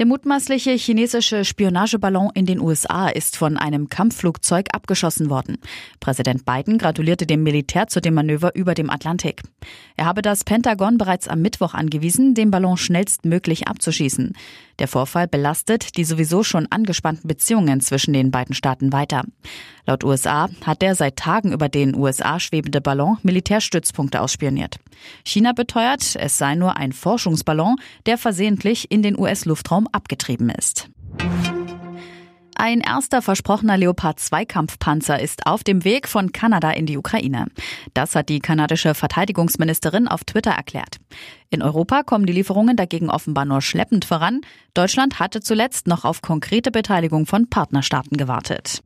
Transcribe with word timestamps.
Der 0.00 0.06
mutmaßliche 0.06 0.70
chinesische 0.70 1.44
Spionageballon 1.44 2.30
in 2.32 2.46
den 2.46 2.58
USA 2.58 3.08
ist 3.10 3.36
von 3.36 3.58
einem 3.58 3.90
Kampfflugzeug 3.90 4.68
abgeschossen 4.72 5.28
worden. 5.28 5.58
Präsident 6.00 6.46
Biden 6.46 6.78
gratulierte 6.78 7.26
dem 7.26 7.42
Militär 7.42 7.86
zu 7.86 8.00
dem 8.00 8.14
Manöver 8.14 8.54
über 8.54 8.72
dem 8.72 8.88
Atlantik. 8.88 9.42
Er 9.98 10.06
habe 10.06 10.22
das 10.22 10.42
Pentagon 10.42 10.96
bereits 10.96 11.28
am 11.28 11.42
Mittwoch 11.42 11.74
angewiesen, 11.74 12.32
den 12.32 12.50
Ballon 12.50 12.78
schnellstmöglich 12.78 13.68
abzuschießen. 13.68 14.32
Der 14.78 14.88
Vorfall 14.88 15.28
belastet 15.28 15.98
die 15.98 16.04
sowieso 16.04 16.42
schon 16.42 16.66
angespannten 16.70 17.28
Beziehungen 17.28 17.82
zwischen 17.82 18.14
den 18.14 18.30
beiden 18.30 18.54
Staaten 18.54 18.94
weiter. 18.94 19.24
Laut 19.86 20.04
USA 20.04 20.48
hat 20.64 20.80
der 20.80 20.94
seit 20.94 21.16
Tagen 21.16 21.52
über 21.52 21.68
den 21.68 21.94
USA 21.94 22.40
schwebende 22.40 22.80
Ballon 22.80 23.18
Militärstützpunkte 23.22 24.22
ausspioniert. 24.22 24.76
China 25.24 25.52
beteuert, 25.52 26.16
es 26.16 26.38
sei 26.38 26.54
nur 26.54 26.76
ein 26.78 26.92
Forschungsballon, 26.92 27.76
der 28.06 28.16
versehentlich 28.16 28.90
in 28.90 29.02
den 29.02 29.18
US-Luftraum 29.18 29.88
abgetrieben 29.92 30.50
ist. 30.50 30.90
Ein 32.62 32.82
erster 32.82 33.22
versprochener 33.22 33.78
Leopard 33.78 34.20
2 34.20 34.44
Kampfpanzer 34.44 35.18
ist 35.18 35.46
auf 35.46 35.64
dem 35.64 35.82
Weg 35.82 36.06
von 36.06 36.30
Kanada 36.30 36.70
in 36.72 36.84
die 36.84 36.98
Ukraine. 36.98 37.46
Das 37.94 38.14
hat 38.14 38.28
die 38.28 38.40
kanadische 38.40 38.94
Verteidigungsministerin 38.94 40.06
auf 40.06 40.24
Twitter 40.24 40.50
erklärt. 40.50 40.98
In 41.48 41.62
Europa 41.62 42.02
kommen 42.02 42.26
die 42.26 42.34
Lieferungen 42.34 42.76
dagegen 42.76 43.08
offenbar 43.08 43.46
nur 43.46 43.62
schleppend 43.62 44.04
voran. 44.04 44.42
Deutschland 44.74 45.18
hatte 45.20 45.40
zuletzt 45.40 45.86
noch 45.86 46.04
auf 46.04 46.20
konkrete 46.20 46.70
Beteiligung 46.70 47.24
von 47.24 47.48
Partnerstaaten 47.48 48.18
gewartet. 48.18 48.82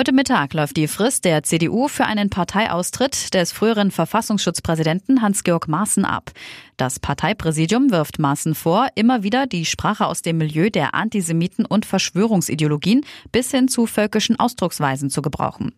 Heute 0.00 0.12
Mittag 0.12 0.54
läuft 0.54 0.78
die 0.78 0.88
Frist 0.88 1.26
der 1.26 1.42
CDU 1.42 1.86
für 1.86 2.06
einen 2.06 2.30
Parteiaustritt 2.30 3.34
des 3.34 3.52
früheren 3.52 3.90
Verfassungsschutzpräsidenten 3.90 5.20
Hans-Georg 5.20 5.68
Maaßen 5.68 6.06
ab. 6.06 6.30
Das 6.78 6.98
Parteipräsidium 6.98 7.90
wirft 7.90 8.18
Maaßen 8.18 8.54
vor, 8.54 8.88
immer 8.94 9.24
wieder 9.24 9.46
die 9.46 9.66
Sprache 9.66 10.06
aus 10.06 10.22
dem 10.22 10.38
Milieu 10.38 10.70
der 10.70 10.94
Antisemiten 10.94 11.66
und 11.66 11.84
Verschwörungsideologien 11.84 13.04
bis 13.30 13.50
hin 13.50 13.68
zu 13.68 13.84
völkischen 13.84 14.40
Ausdrucksweisen 14.40 15.10
zu 15.10 15.20
gebrauchen. 15.20 15.74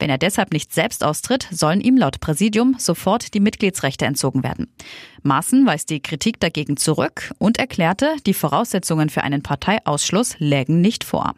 Wenn 0.00 0.10
er 0.10 0.18
deshalb 0.18 0.52
nicht 0.52 0.74
selbst 0.74 1.04
austritt, 1.04 1.46
sollen 1.52 1.80
ihm 1.80 1.96
laut 1.96 2.18
Präsidium 2.18 2.74
sofort 2.76 3.34
die 3.34 3.40
Mitgliedsrechte 3.40 4.04
entzogen 4.04 4.42
werden. 4.42 4.74
Maaßen 5.22 5.64
weist 5.64 5.90
die 5.90 6.02
Kritik 6.02 6.40
dagegen 6.40 6.76
zurück 6.76 7.32
und 7.38 7.60
erklärte, 7.60 8.16
die 8.26 8.34
Voraussetzungen 8.34 9.10
für 9.10 9.22
einen 9.22 9.44
Parteiausschluss 9.44 10.34
lägen 10.40 10.80
nicht 10.80 11.04
vor. 11.04 11.36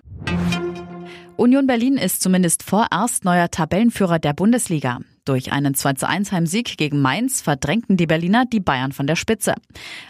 Union 1.43 1.67
Berlin 1.67 1.97
ist 1.97 2.23
zumindest 2.23 2.63
vorerst 2.63 3.25
neuer 3.25 3.51
Tabellenführer 3.51 4.21
der 4.21 4.33
Bundesliga. 4.33 5.01
Durch 5.25 5.51
einen 5.51 5.75
2-1 5.75 6.31
Heimsieg 6.31 6.77
gegen 6.77 7.03
Mainz 7.03 7.41
verdrängten 7.41 7.97
die 7.97 8.07
Berliner 8.07 8.45
die 8.47 8.61
Bayern 8.61 8.93
von 8.93 9.09
der 9.09 9.17
Spitze. 9.17 9.57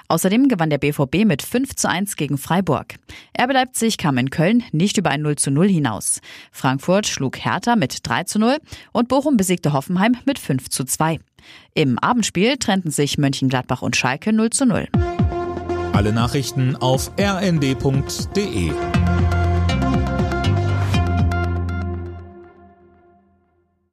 Außerdem 0.09 0.49
gewann 0.49 0.69
der 0.69 0.77
BVB 0.77 1.25
mit 1.25 1.43
5-1 1.43 2.17
gegen 2.17 2.37
Freiburg. 2.37 2.97
RB 3.41 3.51
Leipzig 3.51 3.97
kam 3.97 4.19
in 4.19 4.29
Köln 4.29 4.63
nicht 4.73 4.99
über 4.99 5.09
ein 5.09 5.23
0-0 5.27 5.67
hinaus. 5.71 6.21
Frankfurt 6.51 7.07
schlug 7.07 7.39
Hertha 7.39 7.77
mit 7.77 7.95
3-0 7.95 8.59
und 8.93 9.09
Bochum 9.09 9.39
besiegte 9.39 9.73
Hoffenheim 9.73 10.19
mit 10.27 10.39
5-2. 10.39 11.19
Im 11.73 11.99
Abendspiel 11.99 12.59
trennten 12.59 12.91
sich 12.91 13.17
Mönchengladbach 13.17 13.81
und 13.81 13.97
Schalke 13.97 14.33
0-0. 14.33 14.87
Alle 15.95 16.13
Nachrichten 16.13 16.77
auf 16.77 17.11
rnd.de 17.19 18.73